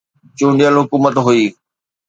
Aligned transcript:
چونڊيل 0.37 0.73
حڪومت 0.81 1.15
هئي. 1.25 1.43